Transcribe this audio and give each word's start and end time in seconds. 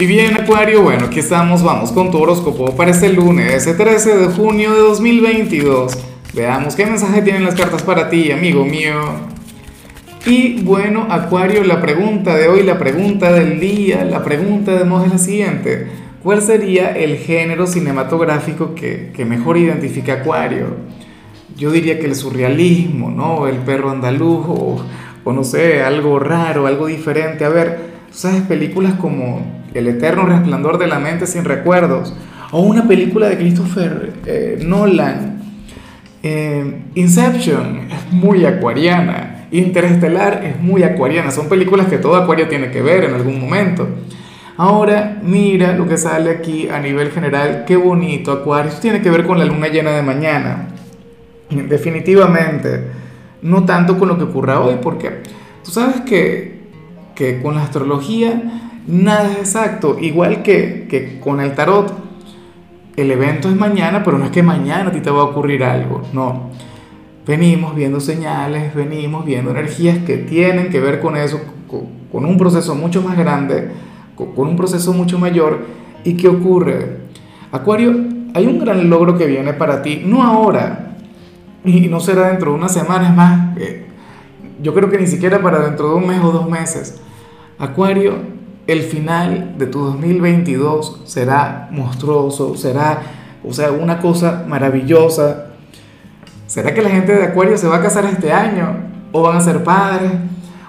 Y 0.00 0.06
bien, 0.06 0.36
Acuario, 0.36 0.82
bueno, 0.82 1.06
aquí 1.06 1.18
estamos, 1.18 1.64
vamos 1.64 1.90
con 1.90 2.12
tu 2.12 2.18
horóscopo 2.18 2.76
para 2.76 2.92
este 2.92 3.12
lunes, 3.12 3.52
ese 3.52 3.74
13 3.74 4.16
de 4.16 4.26
junio 4.26 4.72
de 4.72 4.78
2022. 4.78 5.98
Veamos 6.34 6.76
qué 6.76 6.86
mensaje 6.86 7.20
tienen 7.20 7.44
las 7.44 7.56
cartas 7.56 7.82
para 7.82 8.08
ti, 8.08 8.30
amigo 8.30 8.64
mío. 8.64 8.94
Y 10.24 10.62
bueno, 10.62 11.08
Acuario, 11.10 11.64
la 11.64 11.80
pregunta 11.80 12.36
de 12.36 12.46
hoy, 12.46 12.62
la 12.62 12.78
pregunta 12.78 13.32
del 13.32 13.58
día, 13.58 14.04
la 14.04 14.22
pregunta 14.22 14.76
de 14.76 14.84
modo 14.84 15.04
es 15.04 15.10
la 15.10 15.18
siguiente. 15.18 15.88
¿Cuál 16.22 16.42
sería 16.42 16.96
el 16.96 17.16
género 17.16 17.66
cinematográfico 17.66 18.76
que, 18.76 19.10
que 19.16 19.24
mejor 19.24 19.56
identifica 19.56 20.12
Acuario? 20.12 20.76
Yo 21.56 21.72
diría 21.72 21.98
que 21.98 22.06
el 22.06 22.14
surrealismo, 22.14 23.10
¿no? 23.10 23.48
El 23.48 23.56
perro 23.56 23.90
andaluz 23.90 24.46
o 25.24 25.32
no 25.32 25.42
sé, 25.42 25.82
algo 25.82 26.20
raro, 26.20 26.68
algo 26.68 26.86
diferente. 26.86 27.44
A 27.44 27.48
ver, 27.48 27.80
¿sabes? 28.12 28.42
Películas 28.42 28.94
como 28.94 29.57
el 29.78 29.86
eterno 29.86 30.26
resplandor 30.26 30.78
de 30.78 30.88
la 30.88 30.98
mente 30.98 31.26
sin 31.26 31.44
recuerdos, 31.44 32.14
o 32.50 32.60
una 32.60 32.86
película 32.86 33.28
de 33.28 33.36
Christopher 33.36 34.12
eh, 34.26 34.58
Nolan. 34.64 35.38
Eh, 36.22 36.82
Inception 36.94 37.88
es 37.90 38.12
muy 38.12 38.44
acuariana, 38.44 39.46
Interestelar 39.50 40.44
es 40.44 40.60
muy 40.60 40.82
acuariana, 40.82 41.30
son 41.30 41.48
películas 41.48 41.86
que 41.86 41.98
todo 41.98 42.16
acuario 42.16 42.48
tiene 42.48 42.70
que 42.70 42.82
ver 42.82 43.04
en 43.04 43.14
algún 43.14 43.40
momento. 43.40 43.88
Ahora 44.56 45.20
mira 45.22 45.76
lo 45.76 45.86
que 45.86 45.96
sale 45.96 46.30
aquí 46.30 46.68
a 46.68 46.80
nivel 46.80 47.12
general, 47.12 47.64
qué 47.64 47.76
bonito 47.76 48.32
acuario, 48.32 48.70
Esto 48.70 48.82
tiene 48.82 49.00
que 49.00 49.10
ver 49.10 49.24
con 49.24 49.38
la 49.38 49.44
luna 49.44 49.68
llena 49.68 49.92
de 49.92 50.02
mañana, 50.02 50.68
definitivamente, 51.50 52.82
no 53.40 53.64
tanto 53.64 53.96
con 53.96 54.08
lo 54.08 54.18
que 54.18 54.24
ocurra 54.24 54.60
hoy, 54.60 54.78
porque 54.82 55.22
tú 55.64 55.70
sabes 55.70 56.00
que, 56.00 56.58
que 57.14 57.40
con 57.40 57.54
la 57.54 57.62
astrología 57.62 58.67
nada 58.88 59.30
es 59.32 59.38
exacto. 59.38 59.96
Igual 60.00 60.42
que, 60.42 61.20
con 61.22 61.40
el 61.40 61.54
tarot, 61.54 61.92
el 62.96 63.10
evento 63.10 63.48
es 63.48 63.56
mañana, 63.56 64.02
pero 64.02 64.18
no 64.18 64.24
es 64.24 64.30
que 64.30 64.42
mañana 64.42 64.88
a 64.88 64.92
ti 64.92 65.00
te 65.00 65.10
va 65.10 65.20
a 65.20 65.24
ocurrir 65.24 65.62
algo, 65.62 66.02
no. 66.12 66.50
Venimos 67.26 67.76
viendo 67.76 68.00
señales, 68.00 68.74
venimos 68.74 69.24
viendo 69.24 69.50
energías 69.50 69.98
que 69.98 70.16
tienen 70.16 70.70
que 70.70 70.80
ver 70.80 70.98
con 70.98 71.16
eso, 71.16 71.40
con, 72.10 72.24
un 72.24 72.38
proceso 72.38 72.74
mucho 72.74 73.02
más 73.02 73.16
grande, 73.16 73.70
con, 74.16 74.48
un 74.48 74.56
proceso 74.56 74.92
mucho 74.92 75.18
mayor. 75.18 75.66
¿Y 76.04 76.14
qué 76.14 76.28
ocurre? 76.28 77.02
Acuario, 77.52 77.94
hay 78.34 78.46
un 78.46 78.58
gran 78.58 78.88
logro 78.88 79.18
que 79.18 79.26
viene 79.26 79.52
para 79.52 79.82
ti, 79.82 80.02
no 80.04 80.22
ahora, 80.22 80.96
y 81.64 81.88
no 81.88 82.00
será 82.00 82.28
dentro 82.28 82.52
de 82.52 82.56
unas 82.56 82.72
semanas 82.72 83.14
más, 83.14 83.58
eh, 83.58 83.84
yo 84.62 84.74
creo 84.74 84.90
que 84.90 84.98
ni 84.98 85.06
siquiera 85.06 85.40
para 85.40 85.60
dentro 85.60 85.90
de 85.90 85.94
un 85.96 86.06
mes 86.06 86.20
o 86.22 86.32
dos 86.32 86.48
meses. 86.48 87.00
Acuario, 87.58 88.37
el 88.68 88.82
final 88.82 89.54
de 89.56 89.66
tu 89.66 89.80
2022 89.80 91.00
será 91.06 91.68
monstruoso, 91.72 92.54
será, 92.54 93.00
o 93.42 93.52
sea, 93.52 93.72
una 93.72 93.98
cosa 93.98 94.44
maravillosa. 94.46 95.46
¿Será 96.46 96.74
que 96.74 96.82
la 96.82 96.90
gente 96.90 97.14
de 97.14 97.24
Acuario 97.24 97.56
se 97.56 97.66
va 97.66 97.76
a 97.76 97.82
casar 97.82 98.04
este 98.04 98.30
año? 98.30 98.76
¿O 99.10 99.22
van 99.22 99.38
a 99.38 99.40
ser 99.40 99.64
padres? 99.64 100.12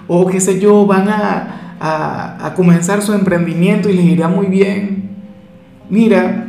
¿O 0.08 0.26
qué 0.26 0.40
sé 0.40 0.58
yo, 0.58 0.86
van 0.86 1.10
a, 1.10 1.76
a, 1.78 2.46
a 2.46 2.54
comenzar 2.54 3.02
su 3.02 3.12
emprendimiento 3.12 3.90
y 3.90 3.92
les 3.92 4.06
irá 4.06 4.28
muy 4.28 4.46
bien? 4.46 5.10
Mira, 5.90 6.46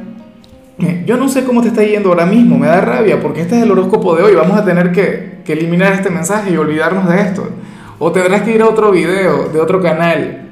eh, 0.79 1.03
yo 1.05 1.17
no 1.17 1.27
sé 1.27 1.43
cómo 1.43 1.61
te 1.61 1.67
está 1.67 1.83
yendo 1.83 2.09
ahora 2.09 2.25
mismo, 2.25 2.57
me 2.57 2.67
da 2.67 2.79
rabia 2.79 3.19
porque 3.21 3.41
este 3.41 3.57
es 3.57 3.63
el 3.63 3.71
horóscopo 3.71 4.15
de 4.15 4.23
hoy, 4.23 4.35
vamos 4.35 4.57
a 4.57 4.63
tener 4.63 4.93
que, 4.93 5.41
que 5.43 5.51
eliminar 5.51 5.91
este 5.91 6.09
mensaje 6.09 6.51
y 6.51 6.55
olvidarnos 6.55 7.09
de 7.09 7.19
esto. 7.19 7.45
O 7.99 8.13
tendrás 8.13 8.43
que 8.43 8.55
ir 8.55 8.61
a 8.61 8.69
otro 8.69 8.89
video 8.91 9.49
de 9.49 9.59
otro 9.59 9.81
canal 9.81 10.50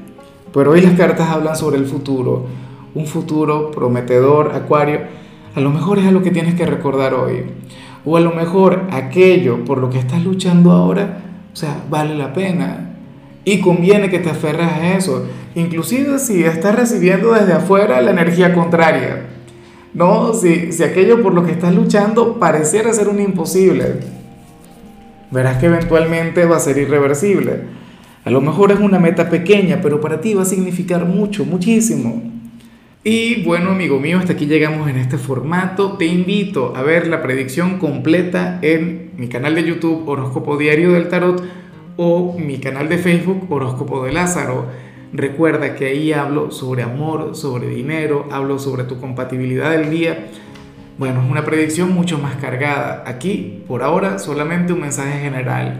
pero 0.53 0.72
hoy 0.72 0.81
las 0.81 0.94
cartas 0.94 1.30
hablan 1.30 1.55
sobre 1.55 1.78
el 1.78 1.86
futuro, 1.86 2.45
un 2.95 3.05
futuro 3.05 3.72
prometedor, 3.72 4.53
Acuario. 4.53 5.02
A 5.56 5.59
lo 5.59 5.69
mejor 5.69 6.00
es 6.00 6.06
a 6.06 6.11
lo 6.11 6.22
que 6.22 6.31
tienes 6.31 6.56
que 6.56 6.66
recordar 6.66 7.14
hoy. 7.14 7.45
O 8.06 8.17
a 8.17 8.19
lo 8.22 8.31
mejor 8.31 8.88
aquello 8.91 9.66
por 9.66 9.78
lo 9.78 9.89
que 9.89 10.00
estás 10.00 10.24
luchando 10.24 10.72
ahora, 10.72 11.22
o 11.51 11.56
sea, 11.56 11.84
vale 11.90 12.16
la 12.16 12.34
pena. 12.34 12.96
Y 13.46 13.59
conviene 13.59 14.09
que 14.09 14.19
te 14.19 14.29
aferres 14.29 14.68
a 14.68 14.96
eso. 14.96 15.25
Inclusive 15.56 16.19
si 16.19 16.44
estás 16.44 16.75
recibiendo 16.75 17.34
desde 17.34 17.53
afuera 17.53 18.01
la 18.01 18.12
energía 18.12 18.53
contraria. 18.53 19.28
No, 19.94 20.34
si, 20.34 20.72
si 20.72 20.84
aquello 20.84 21.22
por 21.24 21.34
lo 21.34 21.44
que 21.44 21.51
estás 21.51 21.74
luchando 21.74 22.40
pareciera 22.40 22.94
ser 22.94 23.07
un 23.07 23.19
imposible, 23.19 24.01
verás 25.31 25.57
que 25.57 25.66
eventualmente 25.66 26.45
va 26.45 26.57
a 26.57 26.59
ser 26.59 26.78
irreversible. 26.78 27.62
A 28.29 28.31
lo 28.31 28.41
mejor 28.41 28.72
es 28.72 28.79
una 28.79 29.00
meta 29.00 29.28
pequeña, 29.28 29.79
pero 29.81 30.00
para 30.00 30.22
ti 30.22 30.35
va 30.35 30.44
a 30.44 30.45
significar 30.45 31.03
mucho, 31.03 31.45
muchísimo. 31.45 32.22
Y 33.03 33.41
bueno, 33.41 33.72
amigo 33.72 34.00
mío, 34.00 34.19
hasta 34.19 34.34
aquí 34.34 34.45
llegamos 34.45 34.88
en 34.88 34.97
este 34.97 35.17
formato. 35.17 35.94
Te 35.94 36.06
invito 36.06 36.75
a 36.75 36.84
ver 36.84 37.07
la 37.07 37.23
predicción 37.23 37.79
completa 37.79 38.59
en 38.62 39.13
mi 39.18 39.29
canal 39.29 39.56
de 39.56 39.63
YouTube 39.63 40.07
Horóscopo 40.07 40.57
Diario 40.57 40.91
del 40.91 41.07
Tarot 41.07 41.44
o 41.97 42.38
mi 42.38 42.59
canal 42.59 42.88
de 42.88 43.00
Facebook 43.00 43.51
Horóscopo 43.51 44.06
de 44.06 44.12
Lázaro. 44.12 44.68
Recuerda 45.12 45.73
que 45.73 45.88
ahí 45.88 46.13
hablo 46.13 46.51
sobre 46.51 46.84
amor, 46.84 47.35
sobre 47.35 47.68
dinero, 47.68 48.29
hablo 48.31 48.59
sobre 48.59 48.84
tu 48.84 49.00
compatibilidad 49.00 49.72
del 49.72 49.89
día. 49.89 50.28
Bueno, 51.00 51.23
es 51.23 51.31
una 51.31 51.45
predicción 51.45 51.91
mucho 51.95 52.19
más 52.19 52.35
cargada. 52.35 53.06
Aquí, 53.07 53.63
por 53.68 53.81
ahora, 53.81 54.19
solamente 54.19 54.72
un 54.72 54.81
mensaje 54.81 55.19
general 55.19 55.79